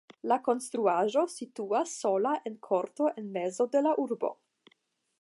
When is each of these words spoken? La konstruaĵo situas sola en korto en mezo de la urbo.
La 0.29 0.35
konstruaĵo 0.45 1.25
situas 1.33 1.93
sola 2.05 2.33
en 2.51 2.57
korto 2.71 3.13
en 3.23 3.31
mezo 3.39 3.71
de 3.77 3.87
la 3.89 3.97
urbo. 4.07 4.35